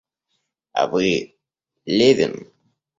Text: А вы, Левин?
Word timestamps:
А 0.73 0.87
вы, 0.87 1.37
Левин? 1.85 2.35